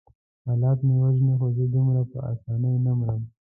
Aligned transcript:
حالات 0.47 0.79
مې 0.85 0.95
وژني 1.01 1.33
خو 1.39 1.47
زه 1.57 1.65
دومره 1.73 2.01
په 2.11 2.17
آسانۍ 2.31 2.75
نه 2.85 2.91
مرم. 2.99 3.23